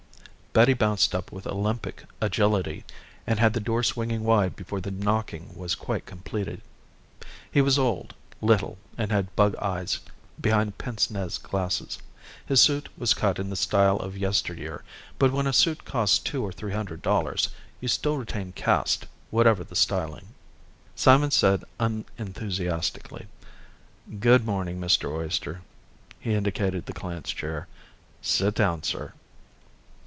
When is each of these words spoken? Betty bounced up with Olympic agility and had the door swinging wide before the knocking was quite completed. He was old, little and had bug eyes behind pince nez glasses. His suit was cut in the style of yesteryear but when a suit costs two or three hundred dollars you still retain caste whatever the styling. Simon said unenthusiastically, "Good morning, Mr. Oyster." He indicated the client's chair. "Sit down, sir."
Betty 0.53 0.73
bounced 0.73 1.15
up 1.15 1.31
with 1.31 1.47
Olympic 1.47 2.03
agility 2.19 2.83
and 3.25 3.39
had 3.39 3.53
the 3.53 3.61
door 3.61 3.83
swinging 3.83 4.25
wide 4.25 4.57
before 4.57 4.81
the 4.81 4.91
knocking 4.91 5.55
was 5.55 5.75
quite 5.75 6.05
completed. 6.05 6.61
He 7.49 7.61
was 7.61 7.79
old, 7.79 8.13
little 8.41 8.77
and 8.97 9.13
had 9.13 9.33
bug 9.37 9.55
eyes 9.55 9.99
behind 10.41 10.77
pince 10.77 11.09
nez 11.09 11.37
glasses. 11.37 11.99
His 12.45 12.59
suit 12.59 12.89
was 12.97 13.13
cut 13.13 13.39
in 13.39 13.49
the 13.49 13.55
style 13.55 13.95
of 13.99 14.17
yesteryear 14.17 14.83
but 15.17 15.31
when 15.31 15.47
a 15.47 15.53
suit 15.53 15.85
costs 15.85 16.19
two 16.19 16.43
or 16.43 16.51
three 16.51 16.73
hundred 16.73 17.01
dollars 17.01 17.47
you 17.79 17.87
still 17.87 18.17
retain 18.17 18.51
caste 18.51 19.05
whatever 19.29 19.63
the 19.63 19.73
styling. 19.73 20.33
Simon 20.97 21.31
said 21.31 21.63
unenthusiastically, 21.79 23.27
"Good 24.19 24.45
morning, 24.45 24.81
Mr. 24.81 25.09
Oyster." 25.13 25.61
He 26.19 26.33
indicated 26.33 26.87
the 26.87 26.93
client's 26.93 27.31
chair. 27.31 27.69
"Sit 28.21 28.53
down, 28.53 28.83
sir." 28.83 29.13